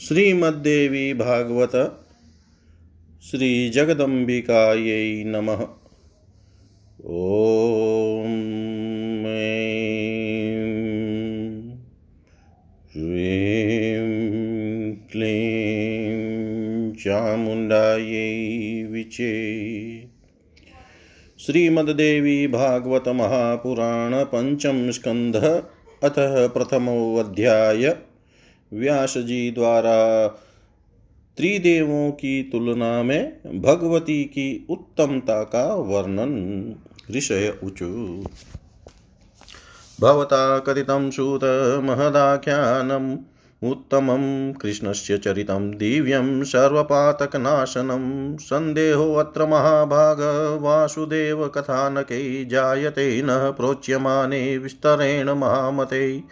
[0.00, 2.02] श्रीमद्देवी भागवत
[3.22, 5.58] श्रीजगदम्बिकायै नमः। ॐ
[12.94, 20.08] ह्रीं क्लीं चामुण्डायै विचे।
[21.38, 25.62] श्रीमद्देवी भागवत महापुराण पंचम स्कंध
[26.04, 27.96] अतः प्रथमो अध्याय।
[28.72, 30.26] व्यास जी द्वारा
[31.36, 36.74] त्रिदेवों की तुलना में भगवती की उत्तमता का वर्णन।
[37.16, 38.24] ऋषय ऊचु
[40.00, 41.44] भवता कथितं सूत
[41.84, 43.16] महदाख्यानम्
[43.62, 50.20] उत्तमं कृष्णस्य चरितं, दिव्यं सर्वपातकनाशनं, सन्देहोऽत्र महाभाग,
[50.62, 56.22] वासुदेवकथानकै जायते न प्रोच्यमाने विस्तरेण महामते।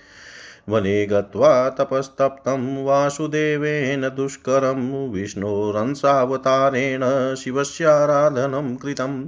[0.69, 9.25] वने गत्वा तपस्तप्तं वासुदेवेन दुष्करं विष्णोरंसावतारेण शिवस्याराधनं कृतम्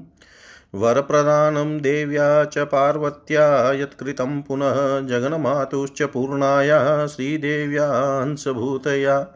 [0.75, 9.27] वरप्रदानं देव्या च पार्वत्या यत्कृतं पुनः जगन्मातुश्च पूर्णाया श्रीदेव्यांशभूतया।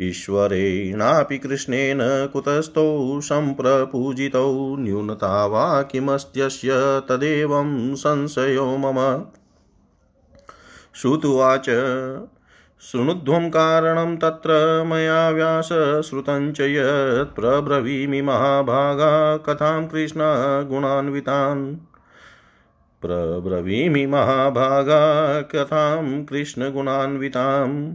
[0.00, 9.24] ईश्वरेणापि कृष्णेन कुतस्थौ सम्प्रपूजितौ न्यूनता वा किमस्त्यस्य तदेवं संशयो मम।
[10.94, 11.66] श्रुतुवाच।
[12.80, 21.76] शृणुध्वं कारणं तत्र मया व्यासश्रुतं च यत् प्रब्रवीमि महाभागा कथां कृष्णगुणान्वितान्
[23.02, 27.94] प्रब्रवीमि महाभागा कथां कृष्णगुणान्विताम्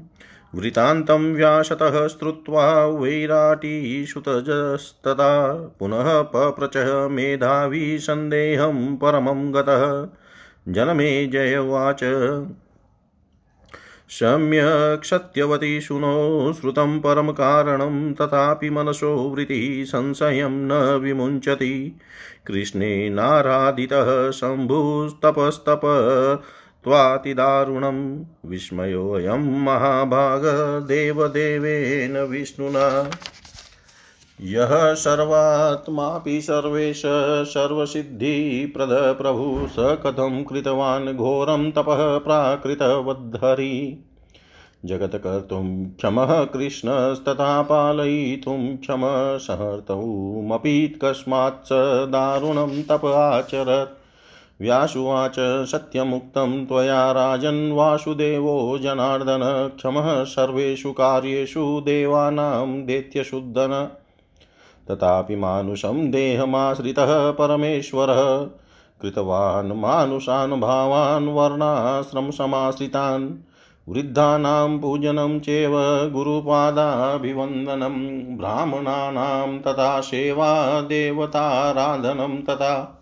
[0.55, 10.07] वृतान्तं व्यासतः श्रुत्वा वैराटीसुतजस्तदा पुनः पप्रचः मेधावी सन्देहं परमं गतः।
[10.73, 11.57] जय
[15.03, 21.95] सत्यवती शुनो श्रुतं परमकारणं तथापि मनसो वृत्तिः संशयं न विमुञ्चति।
[22.47, 25.81] कृष्णेनाराधितः शम्भुस्तपस्तप
[26.83, 33.11] त्वातिदारुणं विस्मयोऽयं महाभागदेवदेवेन विष्णुना।
[34.41, 37.01] यः सर्वात्मापि सर्वेश
[37.47, 44.03] सर्वसिद्धिप्रद प्रभु स कथं कृतवान् घोरं तपः प्राकृतवद्धरि।
[44.85, 49.01] जगत्कर्तुं क्षमः कृष्णस्तथा पालयितुं क्षम
[49.37, 51.69] सहर्तुमपि कस्मात् स
[52.09, 53.97] दारुणं तप आचरत्।
[54.61, 63.89] व्यासुवाच सत्यमुक्तं त्वया राजन् वासुदेवो जनार्दन। क्षमः सर्वेषु कार्येषु देवानां दैत्यशुद्धन।
[64.91, 68.47] तथापि मानुषं देहमाश्रितः परमेश्वरः।
[69.01, 73.29] कृतवान्, मानुषान्, भावान् वर्णाश्रमसमाश्रितान्
[73.89, 75.73] वृद्धानां पूजनं चेव
[76.13, 83.01] गुरुपादाभिवन्दनं। ब्राह्मणानां तथा सेवा देवताराधनं तथा।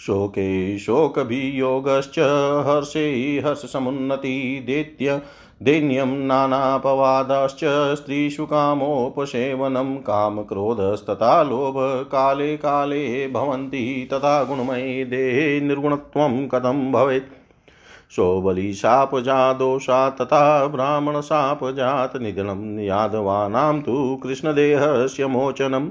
[0.00, 5.22] शोके शोकभियोगश्च हर्षे हर्षसमुन्नति दैत्य
[5.62, 17.32] दैन्यं नानापवादाश्च स्त्रीषु कामोपसेवनं कामक्रोधस्तथा लोभ काले काले भवन्ति तथा गुणमये देहे निर्गुणत्वं कथं भवेत्?
[18.12, 25.90] शोबलिशापजादोषा तथा ब्राह्मणशापजातनिधनं यादवानां तु कृष्णदेहस्य मोचनम्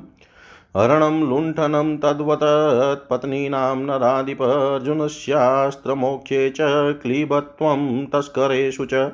[0.77, 6.57] हरणं लुण्ठनं तद्वत् पत्नीनां नराधिपर्जुनस्यास्त्रमोक्षे च
[7.01, 9.11] क्लीबत्वं तस्करेषु च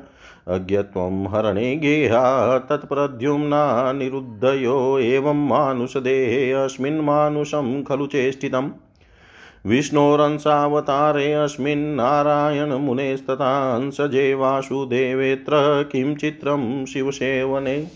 [0.50, 8.70] अज्ञत्वं हरणे गेहा, तत्प्रद्युम्ना निरुद्धयो एवं मानुषदेहे अस्मिन् मानुषं खलु चेष्टितम्।
[9.66, 17.86] विष्णोरंसावतारे अस्मिन् नारायणमुनेस्तथांसजे वासुदेवेऽत्र किं चित्रं शिवसेवने।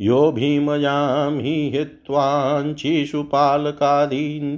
[0.00, 4.56] यो भीमयां हि हित्वाञ्छिषुपालकादीन्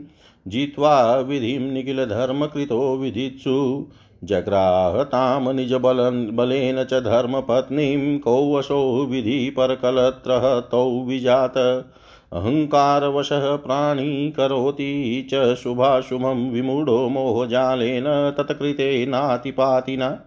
[0.51, 3.87] जित्वा विधिं निखिलधर्मकृतो विधित्सु।
[4.25, 11.85] जग्राहतां निजबलं बलेन च धर्मपत्नीं कौवशो विधिपरकलत्रः तौ विजात।
[12.33, 20.19] अहङ्कारवशः प्राणी करोति च शुभाशुभं विमूढो मोहजालेन तत्कृते नातिपातिना।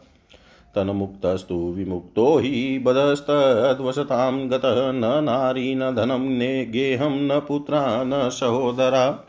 [0.75, 9.19] तन्मुक्तस्तु विमुक्तो हि बधस्तद्वसतां गतः, न नारी, न धनं, ने गेहं, न पुत्रा, न सहोदरा।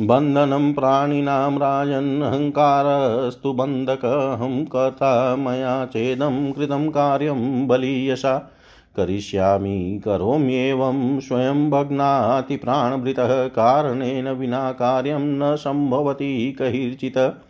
[0.00, 8.54] बन्धनं प्राणिनां राजन्नहङ्कारस्तु बन्धकहं कर्ता मया चेदं कृतं कार्यं बलीयसा
[8.98, 17.44] करिष्यामि, करोम्येवं स्वयं भग्नातिप्राणभृतः कारणेन विना कार्यं न सम्भवति कैर्चित्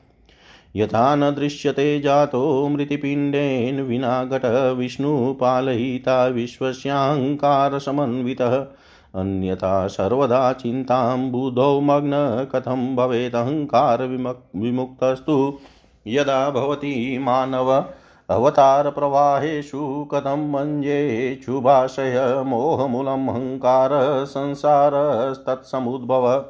[0.77, 8.67] यथा न दृश्यते जातो मृतिपिण्डेन विना घटः विष्णुपालयिता विश्वस्याङ्कारसमन्वितः।
[9.15, 15.59] अन्यथा सर्वदा चिन्तां बुधौ मग्न, कथं भवेत् अहङ्कारविमुक्तस्तु
[16.07, 17.85] यदा भवति मानव
[18.31, 26.45] अवतारप्रवाहेषु कथं मञ्जेच्छुभाषय मोहमूलम् अहङ्कार संसारस्तत्समुद्भव।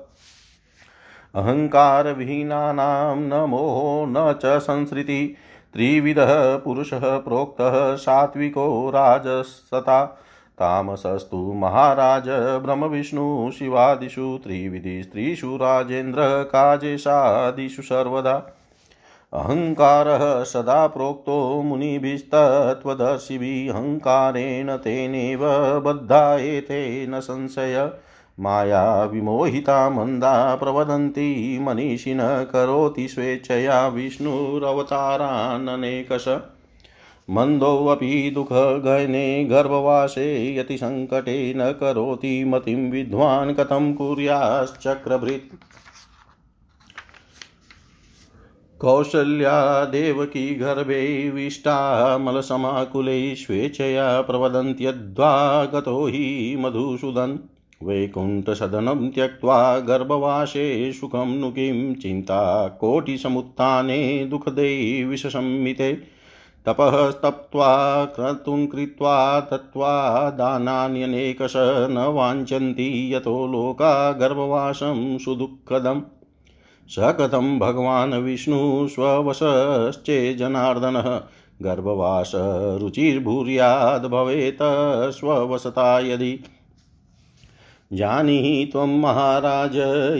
[1.34, 5.36] अहङ्कारविहीनानां न मोहो न च संसृति,
[5.72, 10.18] त्रिविधः पुरुषः प्रोक्तः सात्विको राजसता।
[10.58, 18.42] तामसस्तु महाराज, ब्रह्मविष्णु, शिवादिषु त्रिविधिस्त्रीषु राजेन्द्र, काजेशादिषु सर्वदा।
[19.32, 27.92] अहङ्कारः सदा प्रोक्तो मुनिभिस्तत्त्वदर्शिभिः अहङ्कारेण तेनैव बद्धा एते न संशय।
[28.40, 36.40] माया विमोहिता मन्दा प्रवदन्ति मनीषिण करोति स्वेच्छया विष्णुरवताराननेकश।
[37.30, 45.77] मन्दोऽपि दुःखगहने गर्भवासे यतिसङ्कटे न करोति मतिं विद्वान् कथं कुर्याश्चक्रभृत्।
[48.80, 51.30] कौशल्या देवकी गर्भे
[53.34, 57.36] स्वेच्छया प्रवदन्त्यद्वा गतो हि मधुसूदन्।
[57.82, 65.92] वैकुण्ठसदनं त्यक्त्वा गर्भवासे सुखं नु किं चिन्ता कोटिसमुत्थाने दुःखदे विषसंमिते।
[66.66, 71.52] तपस्तप्त्वा, क्रतुं कृत्वा, तत्त्वा दानान्यनेकश
[71.90, 76.00] न वाञ्छन्ति, यतो लोका गर्भवासं सुदुःखदम्।
[76.88, 81.20] स कथं भगवान् विष्णु स्ववशश्चे जनार्दनः।
[81.62, 82.32] गर्भवास
[82.80, 86.40] रुचिर्भूर्याद् भवेत् स्ववसता यदि।
[87.92, 89.76] जानीहि त्वं महाराज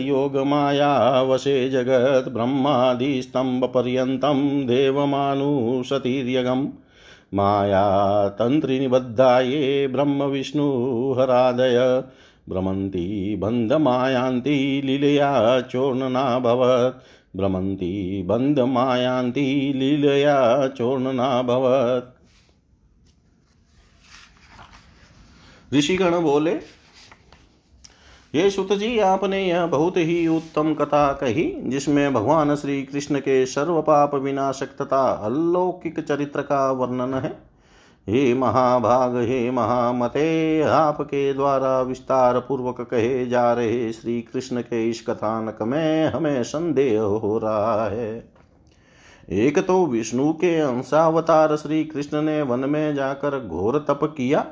[0.07, 6.67] योगमायावशे जगत् ब्रह्मादिस्तम्भपर्यन्तं देवमानुषतिर्यगम्।
[7.33, 12.03] मायातन्त्रिनिबद्धाये ब्रह्मविष्णुहरादय।
[12.49, 17.03] भ्रमन्ति बन्धमायान्ति लीलया चोर्णनाभवत्
[17.37, 22.15] भ्रमन्ति बन्धमायान्ति लीलया चोर्णनाभवत्
[25.73, 26.59] ऋषिगण बोले
[28.35, 33.45] ये सुत जी आपने यह बहुत ही उत्तम कथा कही, जिसमें भगवान श्री कृष्ण के
[33.45, 37.48] सर्व पाप विनाशक तथा अलौकिक चरित्र का वर्णन है।
[38.09, 45.01] हे महाभाग, हे महामते, आपके द्वारा विस्तार पूर्वक कहे जा रहे श्री कृष्ण के इस
[45.09, 48.31] कथानक में हमें संदेह हो रहा है।
[49.29, 54.45] एक तो विष्णु के अंशावतार श्री कृष्ण ने वन में जाकर घोर तप किया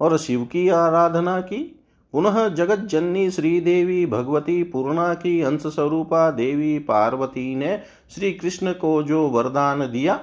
[0.00, 1.74] और शिव की आराधना की।
[2.12, 7.80] पुनः जगत जननी श्रीदेवी भगवती पूर्णा की अंश स्वरूपा देवी पार्वती ने
[8.14, 10.20] श्री कृष्ण को जो वरदान दिया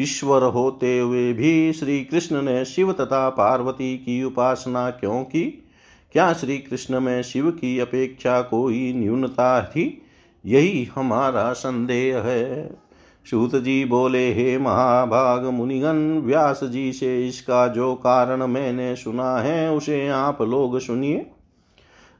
[0.00, 5.64] ईश्वर होते हुए भी श्री कृष्ण ने शिव तथा पार्वती की उपासना क्यों की?
[6.12, 10.02] क्या श्री कृष्ण में शिव की अपेक्षा कोई न्यूनता थी?
[10.46, 12.70] यही हमारा संदेह है।
[13.30, 19.70] सूत जी बोले, हे महाभाग मुनिगण, व्यास जी से इसका जो कारण मैंने सुना है,
[19.70, 21.30] उसे आप लोग सुनिए।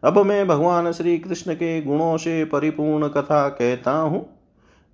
[0.04, 4.37] अब मैं भगवान श्री कृष्ण के गुणों से परिपूर्ण कथा कहता हूँ।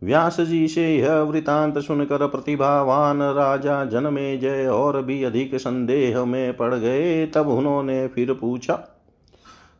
[0.04, 6.56] व्यास जी से यह वृतांत सुनकर प्रतिभावान राजा जनमे जय और भी अधिक संदेह में
[6.56, 8.78] पड़ गए, तब उन्होंने फिर पूछा,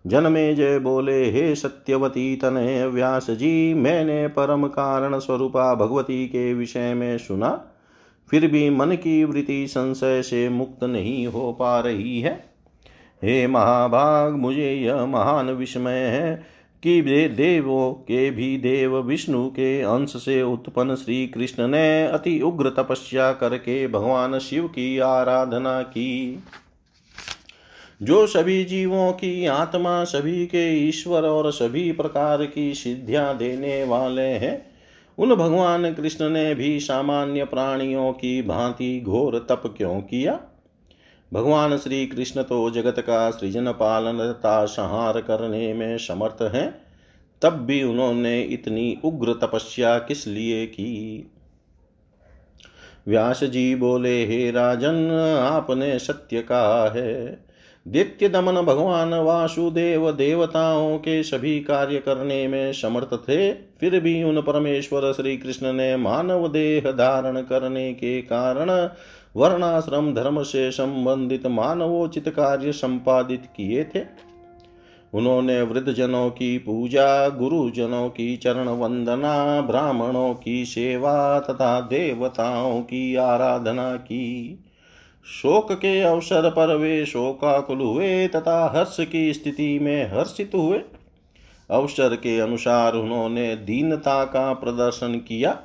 [0.07, 6.95] जनमे जय बोले, हे सत्यवती तनय व्यास जी मैंने परम कारण स्वरूपा भगवती के विषय
[6.95, 7.51] में सुना,
[8.31, 12.33] फिर भी मन की वृत्ति संशय से मुक्त नहीं हो पा रही है।
[13.23, 16.43] हे महाभाग, मुझे यह महान विस्मय है
[16.85, 22.71] कि देवों के भी देव विष्णु के अंश से उत्पन्न श्री कृष्ण ने अति उग्र
[22.71, 26.39] तपस्या करके भगवान शिव की आराधना की।
[28.03, 34.23] जो सभी जीवों की आत्मा, सभी के ईश्वर और सभी प्रकार की सिद्धियाँ देने वाले
[34.23, 34.67] हैं,
[35.19, 40.41] उन भगवान कृष्ण ने भी सामान्य प्राणियों की भांति घोर तप क्यों किया?
[41.35, 46.75] भगवान श्री कृष्ण तो जगत का सृजन पालन तथा संहार करने में समर्थ हैं,
[47.43, 51.31] तब भी उन्होंने इतनी उग्र तपस्या किस लिए की?
[53.09, 55.11] व्यास जी बोले, हे राजन,
[55.43, 57.45] आपने सत्य कहा है।
[57.89, 64.41] दित्य दमन भगवान वासुदेव देवताओं के सभी कार्य करने में समर्थ थे, फिर भी उन
[64.43, 68.91] परमेश्वर श्री कृष्ण ने मानव देह धारण करने के कारण
[69.37, 74.25] वर्णाश्रम धर्म से संबंधित मानवोचित कार्य संपादित किए थे।
[75.15, 83.17] उन्होंने वृद्ध जनों की पूजा, गुरुजनों की चरण वंदना, ब्राह्मणों की सेवा तथा देवताओं की
[83.17, 84.59] आराधना की।
[85.43, 90.81] शोक के अवसर पर वे शोकाकुल हुए तथा हर्ष की स्थिति में हर्षित हुए।
[91.71, 95.59] अवसर के अनुसार उन्होंने दीनता का प्रदर्शन किया।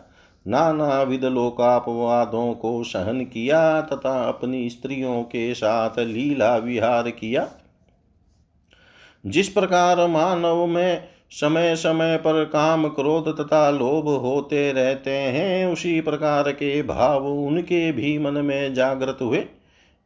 [0.48, 7.50] नाना विध लोकापवादों को सहन किया तथा अपनी स्त्रियों के साथ लीला विहार किया।
[9.26, 16.02] जिस प्रकार मानव में समय समय पर काम, क्रोध तथा लोभ होते रहते हैं, उसी
[16.02, 19.46] प्रकार के भाव उनके भी मन में जागृत हुए,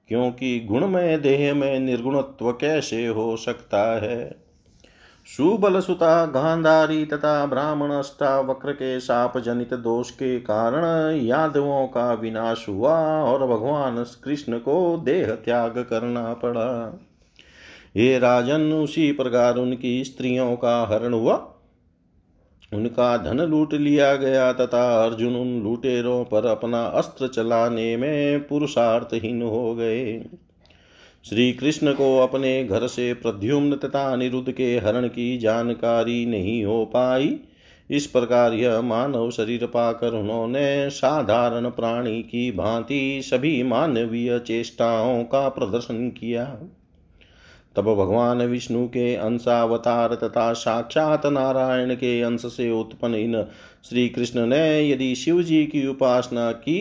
[0.08, 4.43] क्योंकि गुणमय देह में निर्गुणत्व कैसे हो सकता है?
[5.28, 12.66] सुबल सुता गांधारी तथा ब्राह्मणस्था वक्र के साप जनित दोष के कारण यादवों का विनाश
[12.70, 17.00] हुआ और भगवान कृष्ण को देह त्याग करना पड़ा।
[17.96, 21.36] ये राजन, उसी प्रकार उनकी स्त्रियों का हरण हुआ।
[22.74, 29.42] उनका धन लूट लिया गया तथा अर्जुन उन लुटेरों पर अपना अस्त्र चलाने में पुरुषार्थहीन
[29.42, 30.26] हो गए।
[31.26, 36.86] श्री कृष्ण को अपने घर से प्रद्युम्न तथा अनिरुद्ध के हरण की जानकारी नहीं हो
[36.86, 37.40] पाई।
[37.90, 45.48] इस प्रकार यह मानव शरीर पाकर उन्होंने साधारण प्राणी की भांति सभी मानवीय चेष्टाओं का
[45.50, 46.46] प्रदर्शन किया।
[47.76, 53.44] तब भगवान विष्णु के अंशावतार तथा साक्षात नारायण के अंश से उत्पन्न इन
[53.90, 56.80] श्री कृष्ण ने यदि शिव जी की उपासना की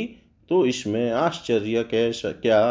[0.50, 2.62] तो इसमें आश्चर्य कैसे क्या?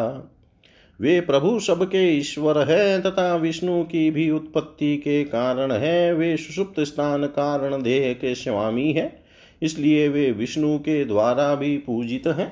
[1.02, 6.80] वे प्रभु सबके ईश्वर है तथा विष्णु की भी उत्पत्ति के कारण है। वे सुषुप्त
[6.80, 9.24] स्थान कारण देह के स्वामी है,
[9.62, 12.52] इसलिए वे विष्णु के द्वारा भी पूजित हैं।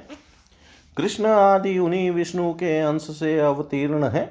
[0.97, 4.25] कृष्ण आदि उन्हीं विष्णु के अंश से अवतीर्ण है।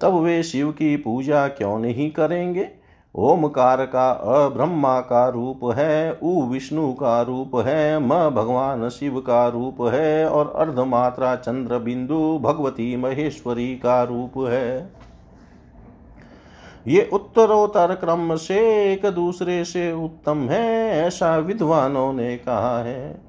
[0.00, 2.68] तब वे शिव की पूजा क्यों नहीं करेंगे?
[3.14, 9.48] ओमकार का अब्रह्मा का रूप है उ विष्णु का रूप है, म भगवान शिव का
[9.48, 14.90] रूप है और अर्धमात्रा चंद्र बिंदु भगवती महेश्वरी का रूप है।
[16.88, 23.20] ये उत्तरोत्तर क्रम से एक दूसरे से उत्तम है, ऐसा विद्वानों ने कहा है।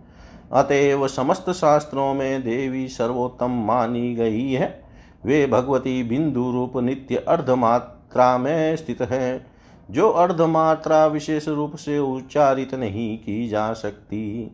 [0.54, 4.84] अतएव समस्त शास्त्रों में देवी सर्वोत्तम मानी गई है।
[5.26, 9.53] वे भगवती बिंदु रूप नित्य अर्धमात्रा में स्थित है।
[9.92, 14.52] जो अर्धमात्रा विशेष रूप से उच्चारित नहीं की जा सकती।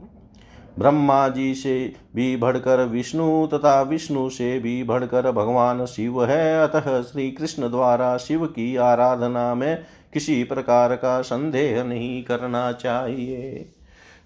[0.79, 7.01] ब्रह्मा जी से भी बढ़कर विष्णु तथा विष्णु से भी बढ़कर भगवान शिव है। अतः
[7.01, 13.65] श्री कृष्ण द्वारा शिव की आराधना में किसी प्रकार का संदेह नहीं करना चाहिए।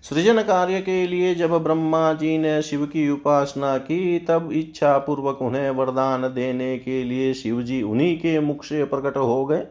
[0.01, 5.41] सृजन कार्य के लिए जब ब्रह्मा जी ने शिव की उपासना की, तब इच्छा पूर्वक
[5.41, 9.65] उन्हें वरदान देने के लिए शिव जी उन्हीं के मुख से प्रकट हो गए।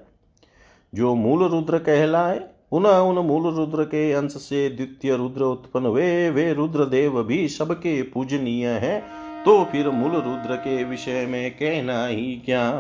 [0.92, 2.38] जो मूल रुद्र कहलाए,
[2.70, 7.48] पुनः उन मूल रुद्र के अंश से द्वितीय रुद्र उत्पन्न हुए। वे रुद्र देव भी
[7.48, 9.00] सबके पूजनीय है
[9.44, 12.70] तो फिर मूल रुद्र के विषय में कहना ही क्या?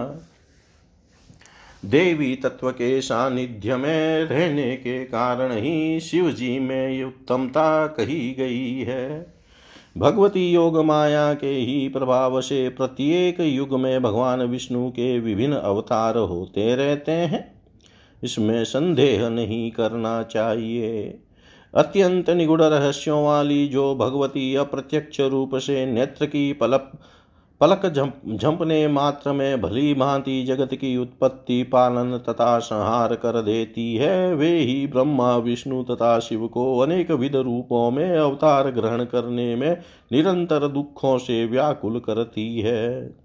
[1.84, 8.80] देवी तत्व के सानिध्य में रहने के कारण ही शिव जी में उत्तमता कही गई
[8.80, 9.34] है।
[9.98, 16.16] भगवती योग माया के ही प्रभाव से प्रत्येक युग में भगवान विष्णु के विभिन्न अवतार
[16.16, 17.51] होते रहते हैं।
[18.22, 21.18] इसमें संदेह नहीं करना चाहिए।
[21.74, 26.92] अत्यंत निगुड़ रहस्यों वाली जो भगवती अप्रत्यक्ष रूप से नेत्र की पलक
[27.60, 27.86] पलक
[28.36, 34.58] झंपने मात्र में भली भांति जगत की उत्पत्ति, पालन तथा संहार कर देती है, वे
[34.58, 39.76] ही ब्रह्मा, विष्णु तथा शिव को अनेक विध रूपों में अवतार ग्रहण करने में
[40.12, 43.21] निरंतर दुखों से व्याकुल करती है।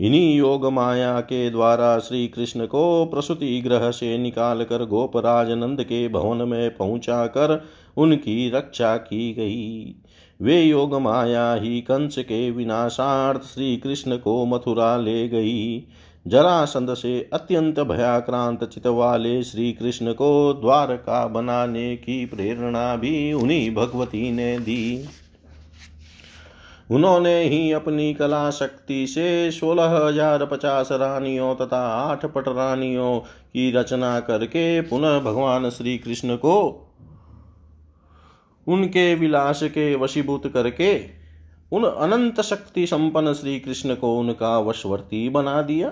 [0.00, 5.82] इन्हीं योग माया के द्वारा श्री कृष्ण को प्रसूति ग्रह से निकाल कर गोपराज नंद
[5.82, 7.64] के भवन में पहुँचा कर
[7.96, 9.94] उनकी रक्षा की गई।
[10.42, 15.84] वे योग माया ही कंस के विनाशार्थ श्री कृष्ण को मथुरा ले गई।
[16.26, 23.74] जरासंध से अत्यंत भयाक्रांत चित वाले श्री कृष्ण को द्वारका बनाने की प्रेरणा भी उन्हीं
[23.74, 25.04] भगवती ने दी।
[26.90, 33.70] उन्होंने ही अपनी कला शक्ति से सोलह हज़ार पचास रानियों तथा आठ पट रानियों की
[33.72, 36.86] रचना करके पुनः भगवान श्री कृष्ण को
[38.66, 40.94] उनके विलास के वशीभूत करके
[41.72, 45.88] उन अनंत शक्ति संपन्न श्री कृष्ण को उनका वशवर्ती बना दिया।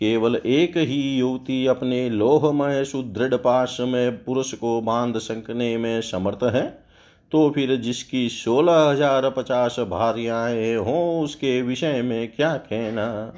[0.00, 6.44] केवल एक ही युवती अपने लोहमय सुदृढ़ पाश में पुरुष को बाँध सकने में समर्थ
[6.44, 6.85] है।
[7.32, 13.34] तो फिर जिसकी सोलह हज़ार पचास भार्याएँ हों, उसके विषय में क्या कहना?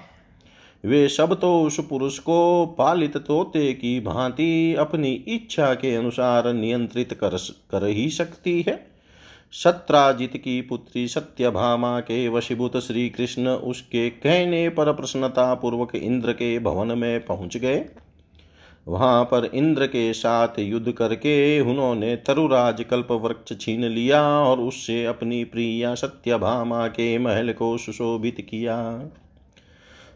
[0.84, 7.12] वे सब तो उस पुरुष को पालित तोते की भांति अपनी इच्छा के अनुसार नियंत्रित
[7.12, 7.36] कर
[7.70, 8.86] कर ही सकती है।
[9.52, 16.58] सत्राजित की पुत्री सत्यभामा के वशीभूत श्री कृष्ण उसके कहने पर प्रसन्नता पूर्वक इंद्र के
[16.58, 17.84] भवन में पहुँच गए।
[18.88, 25.04] वहाँ पर इंद्र के साथ युद्ध करके उन्होंने तरुराज कल्प वृक्ष छीन लिया और उससे
[25.04, 28.78] अपनी प्रिया सत्यभामा के महल को सुशोभित किया।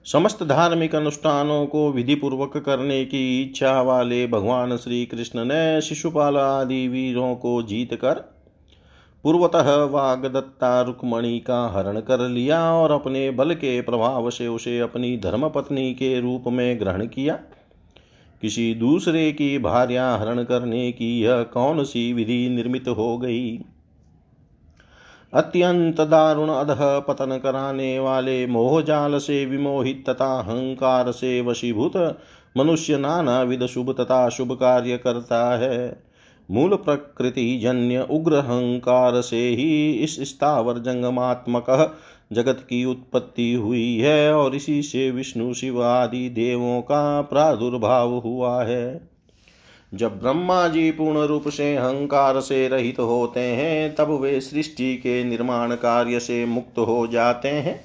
[0.07, 6.37] समस्त धार्मिक अनुष्ठानों को विधि पूर्वक करने की इच्छा वाले भगवान श्री कृष्ण ने शिशुपाल
[6.37, 8.15] आदि वीरों को जीत कर
[9.25, 15.17] पूर्वतः वागदत्ता रुक्मणी का हरण कर लिया और अपने बल के प्रभाव से उसे अपनी
[15.17, 17.39] धर्मपत्नी के रूप में ग्रहण किया।
[18.43, 23.59] किसी दूसरे की भार्या हरण करने की यह कौन सी विधि निर्मित हो गई?
[25.35, 32.19] अत्यंत दारुण अध पतन कराने वाले मोहजाल से विमोहित तथा अहंकार से वशीभूत
[32.57, 36.03] मनुष्य नाना विध शुभ तथा शुभ कार्य करता है।
[36.51, 41.99] मूल प्रकृति जन्य उग्र अहंकार से ही इस स्थावर जंगमात्मक
[42.33, 48.65] जगत की उत्पत्ति हुई है और इसी से विष्णु, शिव आदि देवों का प्रादुर्भाव हुआ
[48.65, 49.09] है।
[49.95, 55.25] जब ब्रह्मा जी पूर्ण रूप से अहंकार से रहित होते हैं, तब वे सृष्टि के
[55.25, 57.85] निर्माण कार्य से मुक्त हो जाते हैं।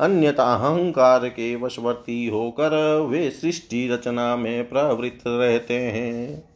[0.00, 6.47] अन्यथा अहंकार के वशवर्ती होकर वे सृष्टि रचना में प्रवृत्त रहते हैं।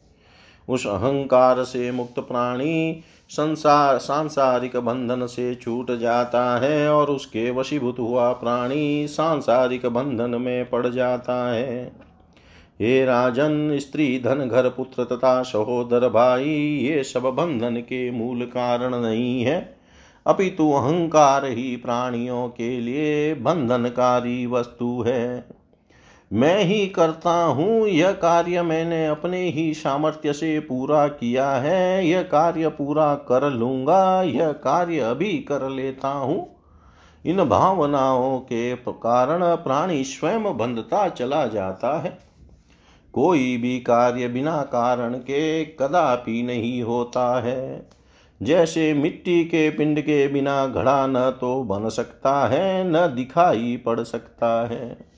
[0.69, 7.99] उस अहंकार से मुक्त प्राणी संसार सांसारिक बंधन से छूट जाता है और उसके वशीभूत
[7.99, 11.91] हुआ प्राणी सांसारिक बंधन में पड़ जाता है।
[12.81, 16.49] हे राजन, स्त्री, धन, घर, पुत्र तथा सहोदर भाई,
[16.89, 19.77] ये सब बंधन के मूल कारण नहीं है।
[20.27, 25.45] अपितु अहंकार ही प्राणियों के लिए बंधनकारी वस्तु है।
[26.31, 32.21] मैं ही करता हूँ, यह कार्य मैंने अपने ही सामर्थ्य से पूरा किया है, यह
[32.21, 36.55] कार्य पूरा कर लूँगा, यह कार्य अभी कर लेता हूँ।
[37.25, 42.17] इन भावनाओं के कारण प्राणी स्वयं बंधता चला जाता है।
[43.13, 47.89] कोई भी कार्य बिना कारण के कदापि नहीं होता है।
[48.41, 53.99] जैसे मिट्टी के पिंड के बिना घड़ा न तो बन सकता है, न दिखाई पड़
[53.99, 55.12] सकता है।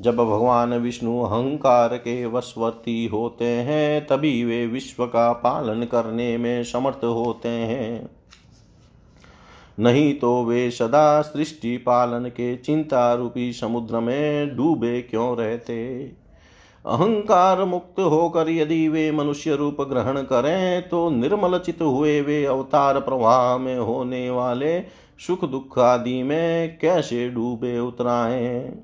[0.00, 6.64] जब भगवान विष्णु अहंकार के वशवर्ती होते हैं, तभी वे विश्व का पालन करने में
[6.64, 8.10] समर्थ होते हैं।
[9.78, 16.04] नहीं तो वे सदा सृष्टि पालन के चिंता रूपी समुद्र में डूबे क्यों रहते?
[16.86, 23.00] अहंकार मुक्त होकर यदि वे मनुष्य रूप ग्रहण करें तो निर्मल चित हुए वे अवतार
[23.00, 24.80] प्रवाह में होने वाले
[25.26, 28.78] सुख दुख आदि में कैसे डूबे उतराए?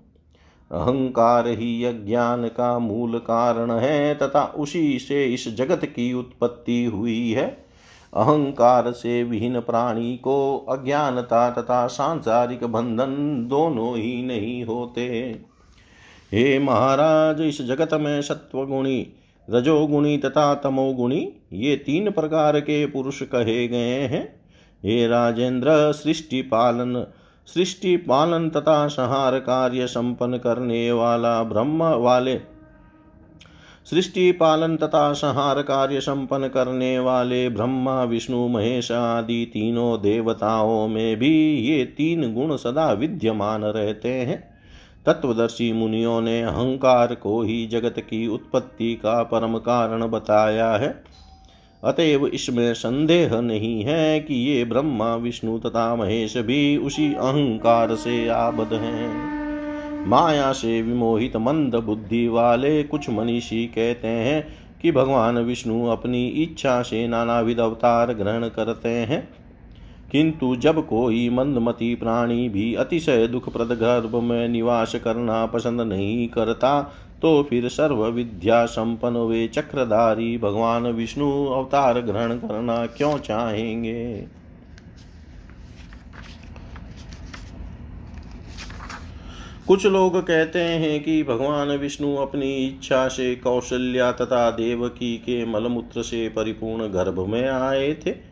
[0.73, 7.31] अहंकार ही अज्ञान का मूल कारण है, तथा उसी से इस जगत की उत्पत्ति हुई
[7.31, 7.65] है।
[8.15, 15.09] अहंकार से विहीन प्राणी को अज्ञानता तथा सांसारिक बंधन दोनों ही नहीं होते।
[16.33, 19.13] हे महाराज, इस जगत में सत्वगुणी,
[19.51, 24.41] रजोगुणी तथा तमोगुणी, ये तीन प्रकार के पुरुष कहे गए हैं।
[24.85, 27.07] हे राजेंद्र सृष्टि पालन
[27.49, 32.39] सृष्टि पालन तथा संहार कार्य संपन्न करने वाला ब्रह्म वाले,
[33.85, 41.17] सृष्टि पालन तथा संहार कार्य संपन्न करने वाले ब्रह्मा, विष्णु, महेश आदि तीनों देवताओं में
[41.17, 44.53] भी ये तीन गुण सदा विद्यमान रहते हैं।
[45.07, 51.12] तत्वदर्शी मुनियों ने अहंकार को ही जगत की उत्पत्ति का परम कारण बताया है।
[51.85, 58.29] अतएव इसमें संदेह नहीं है कि ये ब्रह्मा, विष्णु तथा महेश भी उसी अहंकार से
[58.29, 59.33] आबद्ध हैं।
[60.09, 64.47] माया से विमोहित मंद बुद्धि वाले कुछ मनीषी कहते हैं
[64.83, 69.29] कि भगवान विष्णु अपनी इच्छा से नानाविध अवतार ग्रहण करते हैं।
[70.13, 76.93] किंतु जब कोई मंदमती प्राणी भी अतिशय दुखप्रद गर्भ में निवास करना पसंद नहीं करता
[77.23, 84.27] तो फिर सर्व विद्या संपन्न वे चक्रधारी, भगवान विष्णु, अवतार ग्रहण करना क्यों चाहेंगे?
[89.67, 96.03] कुछ लोग कहते हैं कि भगवान विष्णु अपनी इच्छा से कौशल्या तथा देवकी के मलमूत्र
[96.03, 98.32] से परिपूर्ण गर्भ में आए थे।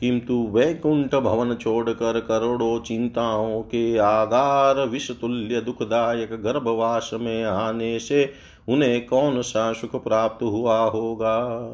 [0.00, 8.32] किंतु वैकुंठ भवन छोड़कर करोड़ों चिंताओं के आगार विषतुल्य दुखदायक गर्भवास में आने से
[8.68, 11.70] उन्हें कौन सा सुख प्राप्त हुआ होगा?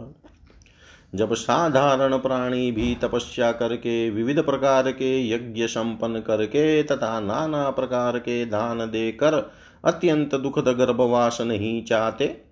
[1.15, 8.19] जब साधारण प्राणी भी तपस्या करके, विविध प्रकार के यज्ञ संपन्न करके, तथा नाना प्रकार
[8.19, 9.53] के दान देकर
[9.85, 12.44] अत्यंत दुखद गर्भवास नहीं चाहते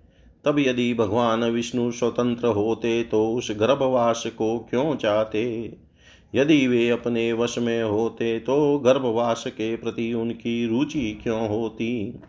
[0.45, 5.73] तब यदि भगवान विष्णु स्वतंत्र होते तो उस गर्भवास को क्यों चाहते?
[6.35, 12.19] यदि वे अपने वश में होते तो गर्भवास के प्रति उनकी रुचि क्यों होती?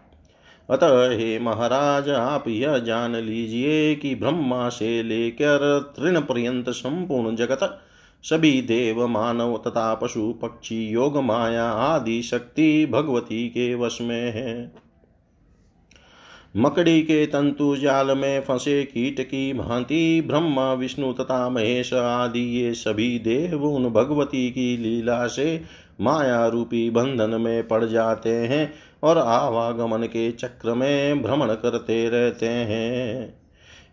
[0.70, 7.80] अतः हे महाराज, आप यह जान लीजिए कि ब्रह्मा से लेकर तृण पर्यंत संपूर्ण जगत,
[8.22, 14.72] सभी देव, मानव तथा पशु पक्षी, योग माया आदि शक्ति भगवती के वश में है।
[16.56, 22.74] मकड़ी के तंतु जाल में फंसे कीट की भांति ब्रह्मा, विष्णु तथा महेश आदि ये
[22.74, 25.62] सभी देव उन भगवती की लीला से
[26.00, 32.48] माया रूपी बंधन में पड़ जाते हैं और आवागमन के चक्र में भ्रमण करते रहते
[32.48, 33.40] हैं।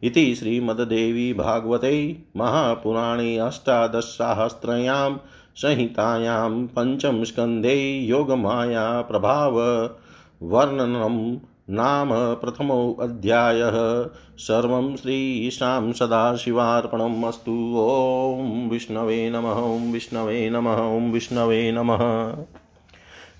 [0.03, 5.17] इति श्रीमद्देवी भागवते महापुराणे अष्टादशसाहस्रयां
[5.55, 11.37] संहितायां पञ्चमस्कन्धे योगमाया प्रभाववर्णनं
[11.69, 14.05] नाम प्रथमोऽध्यायः
[14.37, 22.35] सर्वं श्रीशां सदाशिवार्पणम् अस्तु। ॐ विष्णवे नमः, ॐ विष्णवे नमः, ॐ विष्णवे नमः।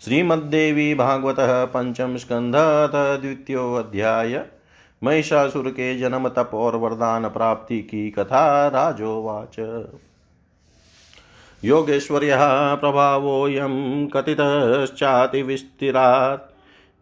[0.05, 2.55] श्रीमद्देवी भागवत पंचम स्कंध
[3.21, 4.45] द्वितीयोध्याय
[5.03, 9.85] महिषासुर के जन्म तप और वरदान प्राप्ति की कथा, राजोवाच।
[11.65, 12.37] योगेश्वर्य
[12.81, 16.50] प्रभावोऽयं कथितश्चातिविस्तिरात्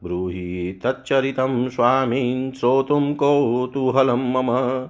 [0.03, 4.87] ब्रूहि तच्चरितं स्वामीन् श्रोतुं कौतूहलं मम।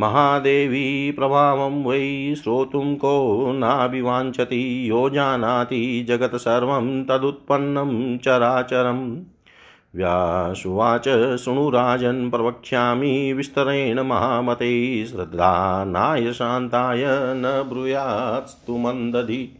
[0.00, 9.22] महादेवी प्रभावं वै श्रोतुं को नाभिवाञ्छति, यो जानाति जगत् सर्वं तदुत्पन्नं चराचरम्।
[9.96, 19.58] व्यासुवाच, शृणु राजन्, प्रवक्ष्यामि विस्तरेण महामते। श्रद्धानाय शान्ताय न ब्रूयात्स्तु मन्दधि।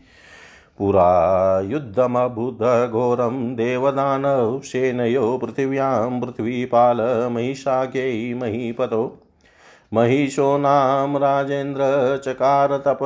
[0.78, 9.22] पुरा युद्धमबुधघोरं देवदानवसेनयो पृथिव्यां पृथ्वीपालमहिषाख्यै महीपतो।
[9.94, 11.82] महिषो नाम राजेन्द्र
[12.24, 12.98] चकार तप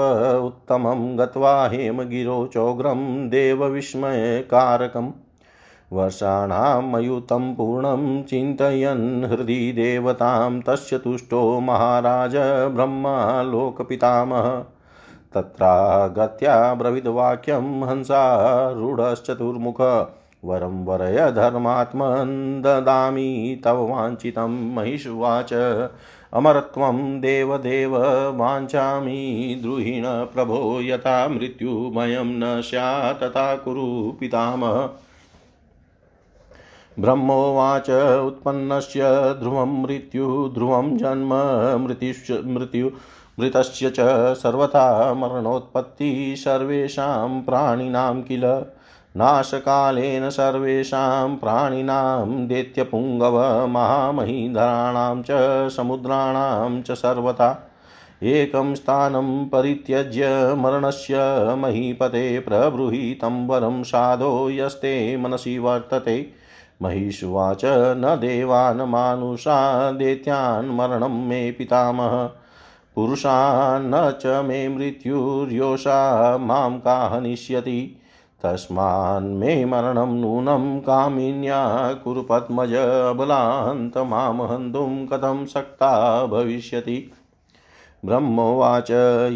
[0.44, 5.10] उत्तमं गत्वा हेमगिरो चोग्रं देवविस्मयकारकम्
[5.92, 12.32] वर्षाणामयुतं पूर्णं चिन्तयन् हृदि देवतां तस्य तुष्टो महाराज
[12.74, 14.64] ब्रह्मा लोकपितामह।
[15.34, 19.80] तत्रागत्या ब्रविद्वाक्यं हंसारूढश्चतुर्मुख
[20.44, 25.52] वरं वरय धर्मात्मन् ददामि तव वाञ्छितं महिषुवाच।
[26.32, 27.96] अमरत्वं देवदेव
[28.36, 34.90] वाञ्छामि द्रुहिण प्रभो यथा मृत्युभयं न स्यात् तथा कुरु पितामह।
[36.98, 37.90] ब्रह्मोवाच
[38.26, 39.00] उत्पन्नस्य
[39.40, 41.34] ध्रुवं मृत्यु ध्रुवं जन्म
[41.86, 42.90] मृत्युश्च मृत्यु
[43.40, 43.96] मृतस्य च
[44.34, 48.62] सर्वथा मरणोत्पत्तिः, सर्वेषां प्राणिनां किल?
[49.16, 55.28] नाशकालेन सर्वेषां प्राणिनां दैत्यपुङ्गव महामहीधराणां च
[55.70, 57.66] समुद्राणां च सर्वथा।
[58.22, 61.14] एकं स्थानं परित्यज्य मरणस्य
[61.58, 66.32] महीपते प्रब्रूहि तं वरं साधो यस्ते मनसि वर्तते।
[66.82, 72.30] महिषुवाच न देवान् मानुषा, दैत्यान् मरणं मे पितामह।
[72.94, 77.96] पुरुषान्न च मे मृत्युर्योषा माँ का हनिष्यति
[78.42, 87.12] तस्मान्मे मरणं नूनं कामिन्या कुरु पद्मज अबलान्त माँ हन्तुं कथं शक्ता भविष्यति।
[88.04, 88.90] ब्रह्मोवाच,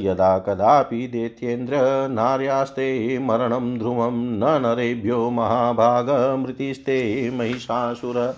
[0.05, 8.37] यदा कदापि दैत्येन्द्र नार्यास्ते मरणं ध्रुवं न नरेभ्यो महाभागमृतिस्ते महिषासुर।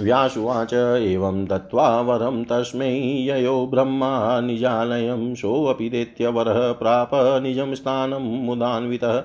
[0.00, 2.90] व्यासुवाच एवं दत्त्वा वरं तस्मै
[3.26, 9.18] ययो ब्रह्मा निजालयं सोऽपि दैत्यवरः प्राप निजं स्थानं मुदान्वितः।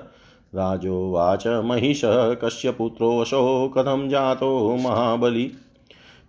[0.54, 5.52] राजोवाच महिषः कस्य पुत्रोऽसौ कथं जातो महाबली?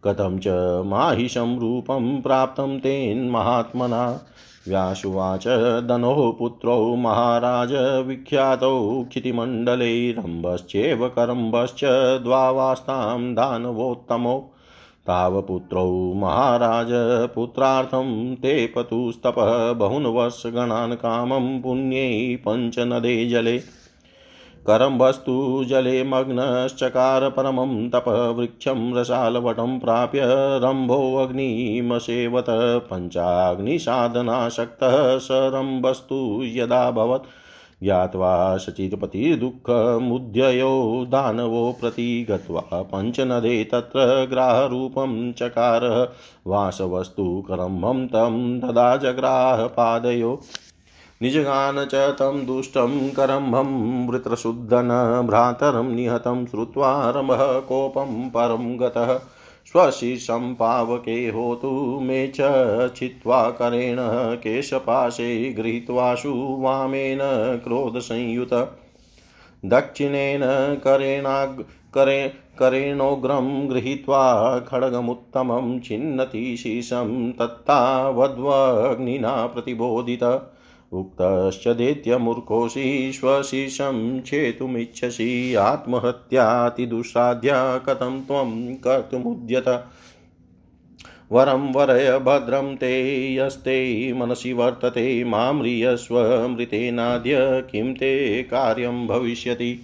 [0.04, 0.48] कथं च
[0.86, 4.22] माहिषं रूपं प्राप्तं तेन्महात्मना
[4.68, 5.48] व्यासुवाच
[5.88, 7.74] धनोः पुत्रौ महाराज
[8.08, 11.84] विख्यातौ क्षितिमण्डले रम्भश्चेव करम्भश्च
[12.24, 14.40] द्वावास्तां दानवोत्तमौ।
[15.08, 16.88] तावपुत्रौ महाराज
[17.36, 23.60] पुत्रार्थं ते पतुस्तपः बहुन् वर्षगणान् कामं पुण्यै पञ्चनदे जले।
[24.68, 30.22] करम्भस्तु जले मग्नश्चकार परमं तपवृक्षं रसालवटं प्राप्य
[30.64, 32.46] रम्भोऽग्निमसेवत
[32.90, 37.28] पञ्चाग्निसाधनाशक्तः स रम्भस्तु यदाभवत्
[37.84, 46.14] ज्ञात्वा शचिरपतिर्दुःखमुद्ययो दानवो प्रति गत्वा पञ्चनदे तत्र ग्राहरूपं चकार
[46.48, 50.40] वासवस्तु करम्भं तं तदा जग्राहपादयो।
[51.22, 59.20] निजगान च तं दुष्टं करम्भं वृत्रशुद्धन भ्रातरं निहतं श्रुत्वा रमः कोपं परं गतः।
[59.66, 62.38] स्वशीर्षं पावके होतु मे च
[62.96, 63.98] छित्त्वा करेण
[64.36, 67.20] केशपाशे गृहीत्वाशु वामेन
[67.64, 68.78] क्रोधसंयुत।
[69.66, 80.54] दक्षिणेन करेणाग् करे करेणोग्रं गृहीत्वा खड्गमुत्तमं छिन्नति शीर्षं तत्तावद्वग्निना प्रतिबोधित।
[80.92, 89.86] उक्तश्च दैत्यमूर्खोऽसि स्वशीर्षं छेतुमिच्छसि आत्महत्यातिदुस्साध्या कथं त्वं कर्तुमुद्यत।
[91.32, 99.80] वरं वरय भद्रं ते यस्ते मनसि वर्तते माम्रियस्व मृतेनाद्य किं ते कार्यं भविष्यति।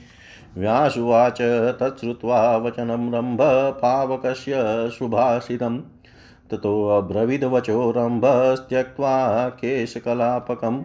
[0.57, 1.37] व्यासुवाच
[1.79, 3.39] तच्छ्रुत्वा वचनं रम्भ
[3.81, 4.53] पावकस्य
[4.99, 5.79] सुभाषितम्
[6.51, 10.81] ततोऽब्रवीद्वचो रम्भस्त्यक्त्वा केशकलापकम्।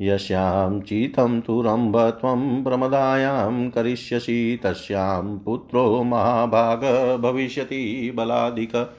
[0.00, 6.80] यस्यां चितं तु रम्भ त्वं प्रमदायां करिष्यसि, तस्यां पुत्रो महाभाग
[7.20, 8.92] भविष्यति बलाधिक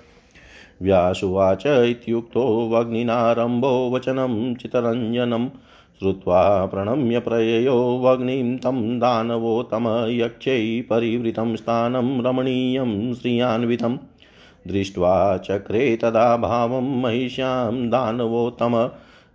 [0.81, 5.49] व्यासुवाच इत्युक्तो वग्निनारम्भो वचनं चितरञ्जनम्।
[5.99, 13.97] श्रुत्वा प्रणम्य प्रययो वग्निं तं दानवोत्तमयक्षै परिवृतं स्थानं रमणीयं श्रियान्वितं।
[14.67, 18.89] दृष्ट्वा चक्रे तदा भावं महिष्यां दानवोत्तम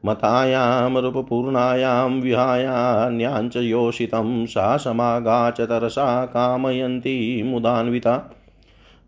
[0.05, 8.31] मतायां रूपपूर्णायां विहायान्याञ्च योषितं सा समागाच तरसा कामयन्ती मुदान्विता।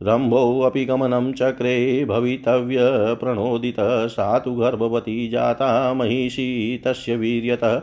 [0.05, 7.83] रम्भोऽपि गमनं चक्रे भवितव्यप्रणोदितः सा तु गर्भवती जाता महिषी तस्य वीर्यतः।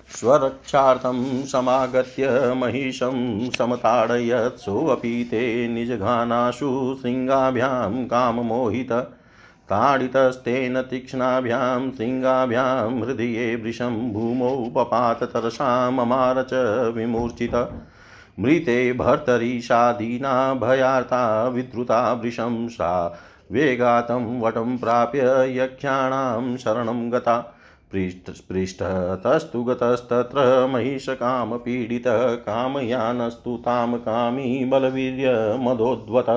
[0.09, 8.93] स्वरक्षार्थं समागत्य महिषं समताडयत् ते निजघानाशु शृङ्गाभ्यां काममोहित,
[9.69, 15.25] ताडितस्तेन तीक्ष्णाभ्यां शृङ्गाभ्यां हृदये वृषं भूमौ पपात
[16.41, 16.55] च
[16.97, 17.69] विमूर्छित
[18.41, 23.19] मृते भर्तरीषादीना भयार्ता विद्रुता वृषं सा,
[23.53, 25.21] वेगातं वटं प्राप्य
[25.59, 27.53] यक्षाणां शरणं गता।
[28.49, 36.31] पृष्ठतस्तु गतस्तत्र महिषकामपीडितः कामयानस्तु तां कामी बलवीर्यमदोद्वत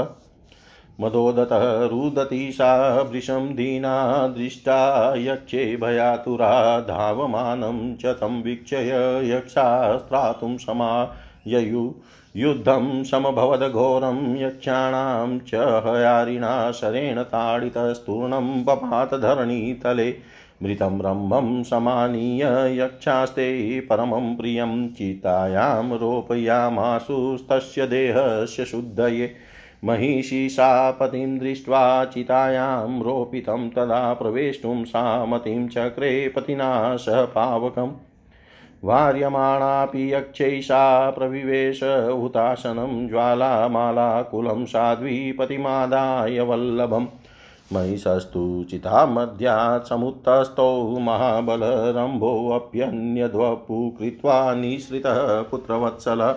[1.01, 4.79] मदोदतः रुदती सा वृषं दीना दृष्टा
[5.17, 8.91] यक्षे भयातुरा धावमानं च तं वीक्षय
[9.23, 10.91] यक्षास्त्रातुं समा
[11.47, 11.91] ययु
[12.35, 20.11] युद्धं समभवदघोरं यक्षाणां च हयारिणा शरेण ताडितस्तूर्णं पपात धरणीतले
[20.63, 22.43] मृतं रम्भं समानीय
[22.81, 29.31] यक्षास्ते परमं प्रियं, चितायां रोपयामासुस्तस्य देहस्य शुद्धये।
[29.85, 37.91] महिषी सा पतिं दृष्ट्वा चितायां रोपितं, तदा प्रवेष्टुं सा मतिं चक्रे पतिना सह पावकम्।
[38.83, 47.07] वार्यमाणापि यक्षैषा प्रविवेश, हुताशनं ज्वालामालाकुलं साध्वीपतिमादाय वल्लभम्।
[47.73, 56.35] महिषस्तु चितामध्यात् समुत्तस्थौ महाबलरम्भोऽप्यन्यद्वपु कृत्वा निःसृतः पुत्रवत्सल।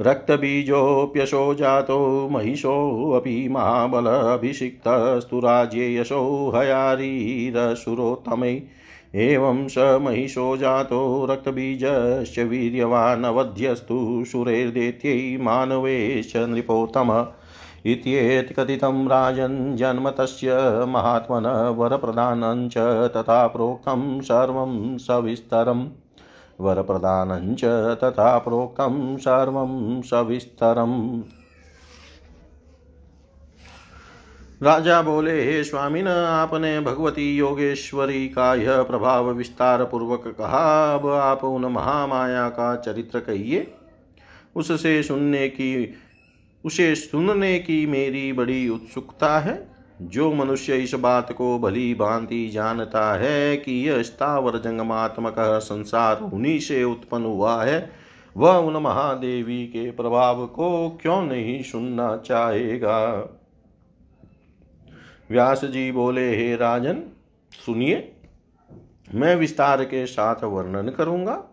[0.00, 8.62] रक्तबीजोऽप्यशो जातो महिषोऽपि महाबलाभिषिक्तस्तु राज्ये यशो हयारीरसुरोत्तमै।
[9.14, 14.24] एवं स महिषो जातो रक्तबीजश्च वीर्यवान् अवध्यस्तु
[15.42, 17.26] मानवेश्च नृपोत्तमः।
[17.84, 20.54] इत्येत् कथितं राजन् जन्म तस्य
[20.88, 21.46] महात्मन
[21.78, 22.68] वरप्रदानं
[23.08, 25.88] तथा प्रोक्तं सर्वं सविस्तरम्
[26.60, 27.64] वरप्रदानं च
[28.04, 31.22] तथा प्रोक्तं सर्वं सविस्तरम्
[34.62, 41.44] राजा बोले हे स्वामिन, आपने भगवती योगेश्वरी का यह प्रभाव विस्तार पूर्वक कहा। अब आप
[41.44, 43.66] उन महामाया का चरित्र कहिए।
[44.56, 45.94] उससे सुनने की
[46.64, 49.72] उसे सुनने की मेरी बड़ी उत्सुकता है।
[50.02, 56.58] जो मनुष्य इस बात को भली भांति जानता है कि यह स्थावर जंगमात्मक संसार उन्हीं
[56.58, 57.90] से उत्पन्न हुआ है,
[58.36, 63.28] वह उन महादेवी के प्रभाव को क्यों नहीं सुनना चाहेगा?
[65.30, 67.02] व्यास जी बोले, हे राजन,
[67.66, 68.12] सुनिए,
[69.14, 71.44] मैं विस्तार के साथ वर्णन करूँगा।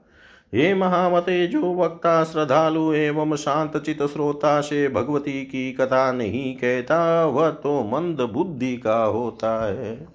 [0.55, 7.25] हे महामते, जो वक्ता श्रद्धालु एवं शांत चित श्रोता से भगवती की कथा नहीं कहता,
[7.25, 10.07] वह तो मंद बुद्धि का होता है।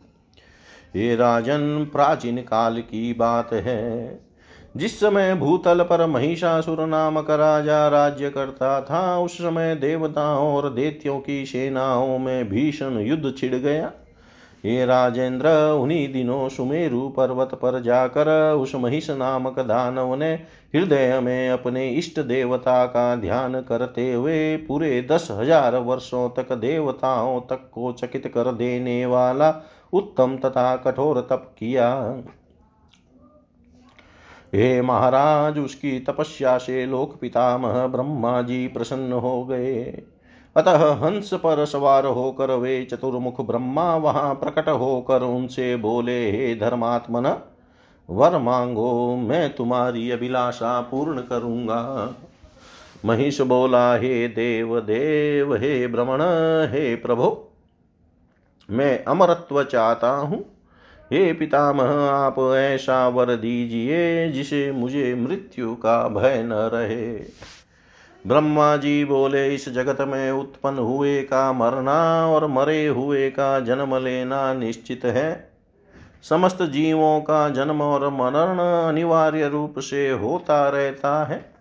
[0.96, 4.20] ये राजन, प्राचीन काल की बात है।
[4.76, 11.20] जिस समय भूतल पर महिषासुर नामक राजा राज्य करता था, उस समय देवताओं और देत्यों
[11.20, 13.92] की सेनाओं में भीषण युद्ध छिड़ गया।
[14.64, 20.32] ये राजेंद्र उन्हीं दिनों सुमेरु पर्वत पर जाकर उस महिष नामक दानव ने
[20.74, 27.40] हृदय में अपने इष्ट देवता का ध्यान करते हुए पूरे दस हज़ार वर्षों तक देवताओं
[27.40, 29.54] तक को चकित कर देने वाला
[29.92, 31.90] उत्तम तथा कठोर तप किया।
[34.54, 40.02] हे महाराज, उसकी तपस्या से लोक पितामह ब्रह्मा जी प्रसन्न हो गए।
[40.56, 47.36] अतः हंस पर सवार होकर वे चतुर्मुख ब्रह्मा वहाँ प्रकट होकर उनसे बोले, हे धर्मात्मन,
[48.08, 52.14] वर मांगो, मैं तुम्हारी अभिलाषा पूर्ण करूँगा।
[53.04, 56.22] महिष बोला, हे देव देव, हे भ्रमण
[56.72, 57.50] हे प्रभो,
[58.70, 60.44] मैं अमरत्व चाहता हूँ।
[61.12, 67.18] हे पितामह, आप ऐसा वर दीजिए जिसे मुझे मृत्यु का भय न रहे।
[68.26, 73.96] ब्रह्मा जी बोले, इस जगत में उत्पन्न हुए का मरना और मरे हुए का जन्म
[73.96, 75.50] लेना निश्चित है।
[76.22, 78.58] समस्त जीवों का जन्म और मरण
[78.88, 81.54] अनिवार्य रूप से होता रहता है।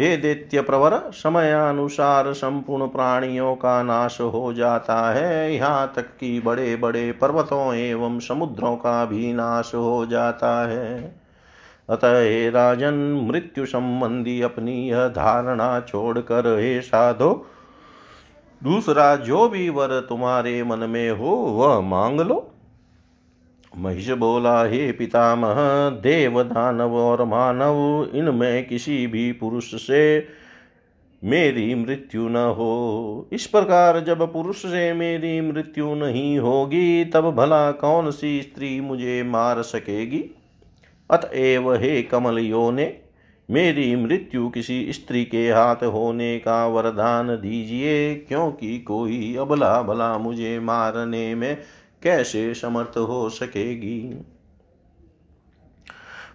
[0.00, 6.76] हे दैत्य प्रवर, समयानुसार संपूर्ण प्राणियों का नाश हो जाता है। यहाँ तक कि बड़े
[6.76, 11.23] बड़े पर्वतों एवं समुद्रों का भी नाश हो जाता है।
[11.88, 12.94] अतः हे राजन,
[13.28, 17.46] मृत्यु संबंधी अपनी यह धारणा छोड़कर हे साधो,
[18.62, 22.50] दूसरा जो भी वर तुम्हारे मन में हो, वह मांग लो।
[23.76, 25.54] महिष बोला, हे पितामह
[25.88, 30.28] देव दानव और मानव, इनमें किसी भी पुरुष से
[31.24, 37.72] मेरी मृत्यु न हो। इस प्रकार जब पुरुष से मेरी मृत्यु नहीं होगी, तब भला
[37.72, 40.30] कौन सी स्त्री मुझे मार सकेगी?
[41.10, 43.00] अतएव हे कमल योने
[43.50, 50.60] मेरी मृत्यु किसी स्त्री के हाथ होने का वरदान दीजिए, क्योंकि कोई अबला भला मुझे
[50.60, 51.58] मारने में
[52.02, 54.16] कैसे समर्थ हो सकेगी?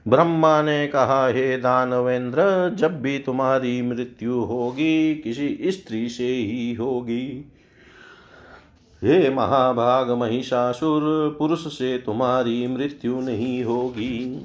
[0.07, 7.51] ब्रह्मा ने कहा, हे दानवेंद्र, जब भी तुम्हारी मृत्यु होगी, किसी स्त्री से ही होगी।
[9.03, 11.01] हे महाभाग महिषासुर,
[11.39, 14.41] पुरुष से तुम्हारी मृत्यु नहीं होगी।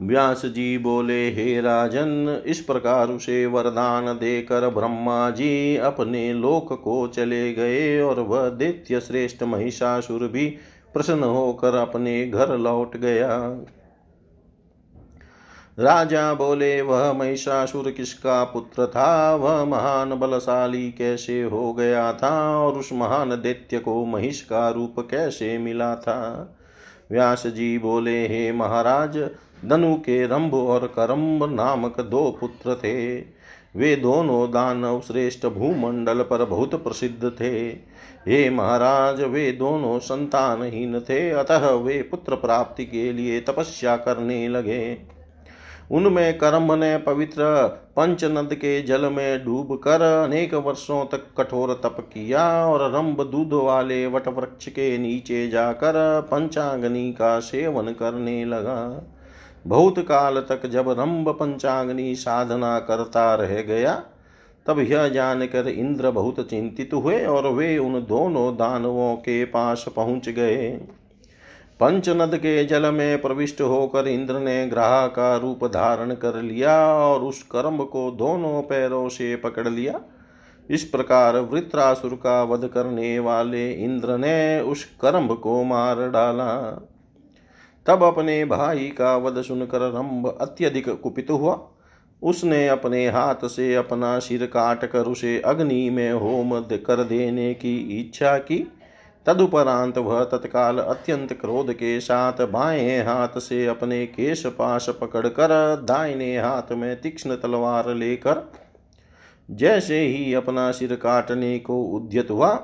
[0.00, 7.06] व्यास जी बोले, हे राजन, इस प्रकार उसे वरदान देकर ब्रह्मा जी अपने लोक को
[7.06, 10.46] चले गए और वह दैत्य श्रेष्ठ महिषासुर भी
[10.94, 13.60] प्रसन्न होकर अपने घर लौट गया।
[15.78, 19.34] राजा बोले, वह महिषासुर किसका पुत्र था?
[19.34, 22.58] वह महान बलशाली कैसे हो गया था?
[22.58, 26.52] और उस महान दैत्य को महिष का रूप कैसे मिला था?
[27.10, 29.18] व्यास जी बोले, हे महाराज,
[29.64, 33.16] धनु के रंभ और करम्ब नामक दो पुत्र थे।
[33.76, 37.68] वे दोनों दानव श्रेष्ठ भूमंडल पर बहुत प्रसिद्ध थे।
[38.28, 45.15] हे महाराज, वे दोनों संतानहीन थे। अतः वे पुत्र प्राप्ति के लिए तपस्या करने लगे।
[45.90, 47.44] उनमें कर्म ने पवित्र
[47.96, 53.52] पंचनद के जल में डूब कर अनेक वर्षों तक कठोर तप किया और रंब दूध
[53.64, 59.06] वाले वट वृक्ष के नीचे जाकर पंचाग्नि का सेवन करने लगा।
[59.66, 63.94] बहुत काल तक जब रंब पंचाग्नि साधना करता रह गया,
[64.66, 70.28] तब यह जानकर इंद्र बहुत चिंतित हुए और वे उन दोनों दानवों के पास पहुँच
[70.28, 70.68] गए।
[71.80, 77.20] पंचनद के जल में प्रविष्ट होकर इंद्र ने ग्राह का रूप धारण कर लिया और
[77.20, 80.00] उस कर्म को दोनों पैरों से पकड़ लिया।
[80.70, 86.48] इस प्रकार वृत्रासुर का वध करने वाले इंद्र ने उस कर्म को मार डाला।
[87.86, 91.60] तब अपने भाई का वध सुनकर रंभ अत्यधिक कुपित हुआ।
[92.22, 97.76] उसने अपने हाथ से अपना सिर काट कर उसे अग्नि में होम कर देने की
[98.00, 98.72] इच्छा की।
[99.26, 106.38] तदुपरांत वह तत्काल अत्यंत क्रोध के साथ बाएँ हाथ से अपने केश पाश पकड़कर दाहिने
[106.38, 108.52] हाथ में तीक्ष्ण तलवार लेकर
[109.50, 112.54] जैसे ही अपना सिर काटने को उद्यत हुआ,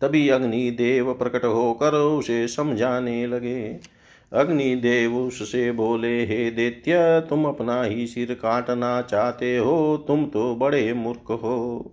[0.00, 3.80] तभी अग्निदेव प्रकट होकर उसे समझाने लगे।
[4.32, 10.92] अग्निदेव उससे बोले, हे दैत्य, तुम अपना ही सिर काटना चाहते हो, तुम तो बड़े
[10.92, 11.92] मूर्ख हो।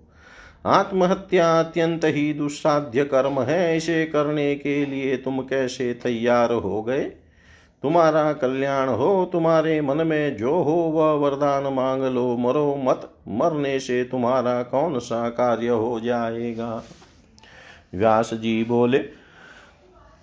[0.66, 7.04] आत्महत्या अत्यंत ही दुस्साध्य कर्म है इसे करने के लिए तुम कैसे तैयार हो गए?
[7.84, 13.80] तुम्हारा कल्याण हो, तुम्हारे मन में जो हो, वह वरदान मांग लो, मरो मत, मरने
[13.80, 16.84] से तुम्हारा कौन सा कार्य हो जाएगा?
[17.94, 18.98] व्यास जी बोले,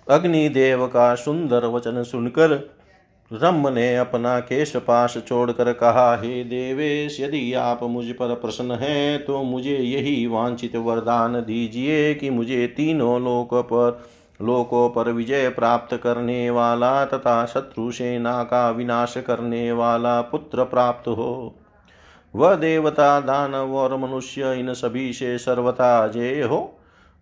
[0.09, 2.76] अग्निदेव का सुंदर वचन सुनकर
[3.33, 9.25] रम ने अपना केश पास छोड़कर कहा, हे देवेश, यदि आप मुझ पर प्रसन्न हैं
[9.25, 14.03] तो मुझे यही वांछित वरदान दीजिए कि मुझे तीनों लोक पर,
[14.41, 21.07] लोकों पर विजय प्राप्त करने वाला तथा शत्रु सेना का विनाश करने वाला पुत्र प्राप्त
[21.07, 21.55] हो।
[22.35, 26.76] वह देवता, दानव और मनुष्य, इन सभी से सर्वथा जय हो।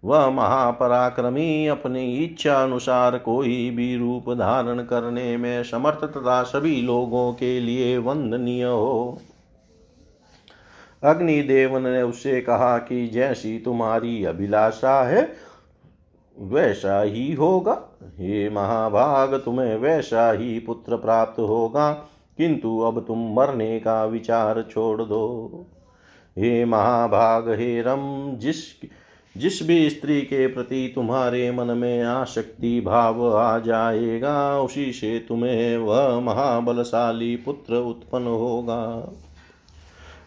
[0.05, 7.33] वह महापराक्रमी अपनी इच्छा अनुसार कोई भी रूप धारण करने में समर्थ तथा सभी लोगों
[7.33, 9.21] के लिए वंदनीय हो।
[11.03, 15.33] अग्निदेव ने उससे कहा कि जैसी तुम्हारी अभिलाषा है,
[16.39, 21.91] वैसा ही होगा। हे महाभाग, तुम्हें वैसा ही पुत्र प्राप्त होगा,
[22.37, 25.65] किंतु अब तुम मरने का विचार छोड़ दो।
[26.37, 28.73] हे महाभाग, हे रम, जिस
[29.37, 35.77] जिस भी स्त्री के प्रति तुम्हारे मन में आशक्ति भाव आ जाएगा, उसी से तुम्हें
[35.77, 39.13] वह महाबलशाली पुत्र उत्पन्न होगा।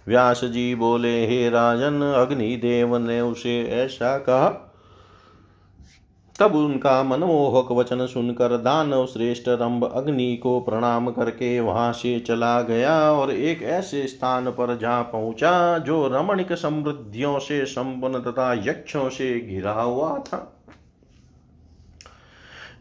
[0.09, 4.68] व्यास जी बोले, हे राजन, अग्निदेव ने उसे ऐसा कहा
[6.39, 12.61] तब उनका मनमोहक वचन सुनकर दानव श्रेष्ठ रंभ अग्नि को प्रणाम करके वहाँ से चला
[12.63, 19.09] गया और एक ऐसे स्थान पर जा पहुँचा जो रमणिक समृद्धियों से संपन्न तथा यक्षों
[19.09, 20.55] से घिरा हुआ था।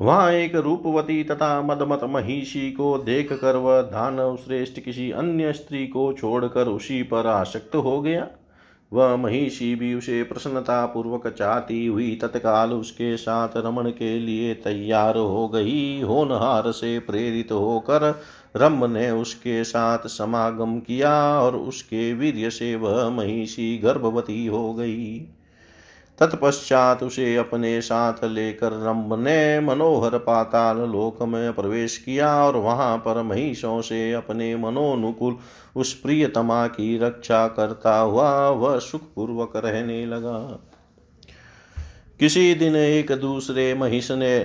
[0.01, 5.87] वहाँ एक रूपवती तथा मदमत महिषी को देख कर वह दानव श्रेष्ठ किसी अन्य स्त्री
[5.87, 8.27] को छोड़कर उसी पर आसक्त हो गया।
[8.93, 15.17] वह महिषी भी उसे प्रसन्नता पूर्वक चाहती हुई तत्काल उसके साथ रमण के लिए तैयार
[15.17, 18.21] हो गई। होनहार से प्रेरित होकर
[18.55, 25.27] रम ने उसके साथ समागम किया और उसके वीर्य से वह महिषी गर्भवती हो गई।
[26.19, 32.97] तत्पश्चात उसे अपने साथ लेकर रंभ ने मनोहर पाताल लोक में प्रवेश किया और वहाँ
[32.97, 35.37] पर महिषों से अपने मनोनुकूल
[35.75, 40.39] उस प्रियतमा की रक्षा करता हुआ वह सुखपूर्वक रहने लगा।
[42.19, 44.39] किसी दिन एक दूसरे महिष ने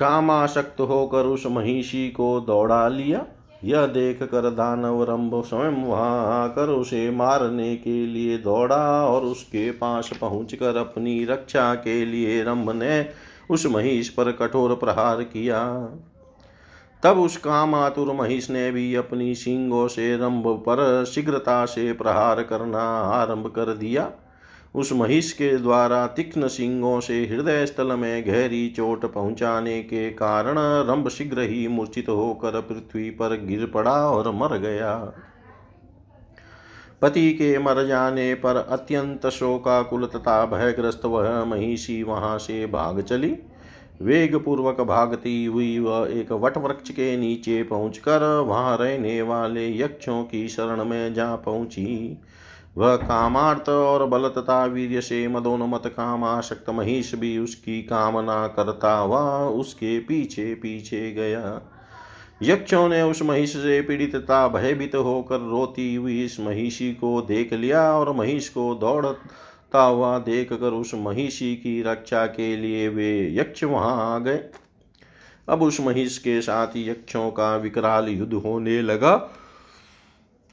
[0.00, 3.26] कामाशक्त होकर उस महिषी को दौड़ा लिया।
[3.64, 9.70] यह देख कर दानव रंभ स्वयं वहाँ आकर उसे मारने के लिए दौड़ा और उसके
[9.70, 13.06] पास पहुंचकर अपनी रक्षा के लिए रंभ ने
[13.50, 15.64] उस महिष पर कठोर प्रहार किया।
[17.02, 22.82] तब उस कामातुर महिष ने भी अपनी सिंगों से रंभ पर शीघ्रता से प्रहार करना
[23.00, 24.10] आरंभ कर दिया।
[24.74, 30.58] उस महिष के द्वारा तीक्ष्ण सिंगों से हृदय स्थल में गहरी चोट पहुँचाने के कारण
[30.88, 34.94] रंभ शीघ्र ही मूर्छित होकर पृथ्वी पर गिर पड़ा और मर गया।
[37.02, 43.36] पति के मर जाने पर अत्यंत शोकाकुल तथा भयग्रस्त वह महिषी वहाँ से भाग चली।
[44.02, 50.22] वेग पूर्वक भागती हुई वह एक वट वृक्ष के नीचे पहुंचकर वहाँ रहने वाले यक्षों
[50.24, 52.18] की शरण में जा पहुँची।
[52.76, 59.48] वह कामार्थ और बल तथा वीर्य से मदोन्मत कामाशक्त महिष भी उसकी कामना करता हुआ
[59.48, 61.60] उसके पीछे पीछे गया।
[62.42, 67.52] यक्षों ने उस महिष से पीड़ित तथा भयभीत होकर रोती हुई इस महिषी को देख
[67.52, 73.36] लिया और महिष को दौड़ता हुआ देख कर उस महिषी की रक्षा के लिए वे
[73.36, 74.44] यक्ष वहाँ आ गए।
[75.48, 79.14] अब उस महिष के साथ यक्षों का विकराल युद्ध होने लगा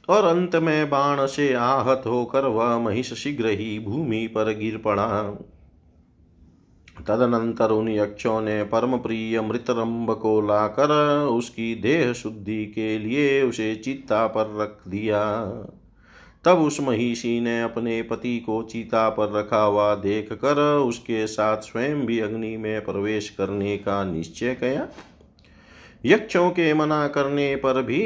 [0.08, 5.22] और अंत में बाण से आहत होकर वह महिष शीघ्र ही भूमि पर गिर पड़ा।
[7.08, 10.90] तदनंतर उन यक्षों ने परम प्रिय मृतरंब को लाकर
[11.26, 15.22] उसकी देह शुद्धि के लिए उसे चित्ता पर रख दिया।
[16.44, 21.56] तब उस महिषी ने अपने पति को चिता पर रखा हुआ देख कर उसके साथ
[21.56, 24.88] स्वयं भी अग्नि में प्रवेश करने का निश्चय किया।
[26.04, 28.00] यक्षों के मना करने पर भी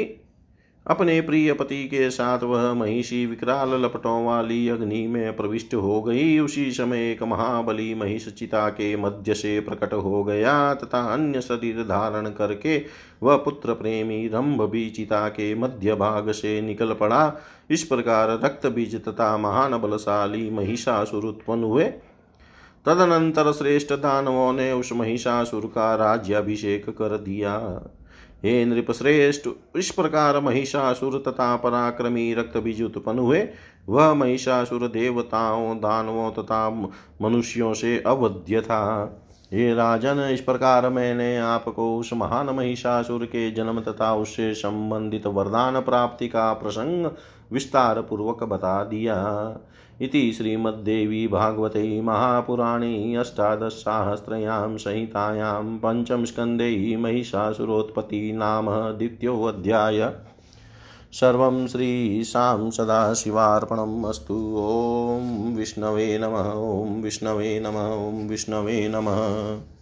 [0.87, 6.37] अपने प्रिय पति के साथ वह महिषी विकराल लपटों वाली अग्नि में प्रविष्ट हो गई।
[6.39, 11.83] उसी समय एक महाबली महिष चिता के मध्य से प्रकट हो गया तथा अन्य शरीर
[11.83, 12.77] धारण करके
[13.23, 17.33] वह पुत्र प्रेमी रंभ भी चिता के मध्य भाग से निकल पड़ा।
[17.69, 21.85] इस प्रकार रक्त बीज तथा महान बलशाली महिषासुर उत्पन्न हुए।
[22.85, 27.57] तदनंतर श्रेष्ठ दानवों ने उस महिषासुर का राज्याभिषेक कर दिया।
[28.45, 33.47] हे नृपश्रेष्ठ, इस प्रकार महिषासुर तथा पराक्रमी रक्त बीज उत्पन्न हुए।
[33.89, 36.69] वह महिषासुर देवताओं, दानवों तथा
[37.21, 38.81] मनुष्यों से अवध्य था।
[39.53, 45.81] हे राजन, इस प्रकार मैंने आपको उस महान महिषासुर के जन्म तथा उससे संबंधित वरदान
[45.81, 47.11] प्राप्ति का प्रसंग
[47.51, 49.15] विस्तार पूर्वक बता दिया।
[50.01, 60.13] इति श्रीमद्देवी भागवते महापुराणे अष्टादशसाहस्रयां संहितायां पञ्चमस्कन्धे महिषासुरोत्पत्ति नाम द्वितीयोऽध्याय।
[61.11, 69.76] सर्वं श्रीशां सदाशिवार्पणम् अस्तु। ॐ विष्णवे नमः, ॐ विष्णवे नमः, ॐ विष्णवे नमः।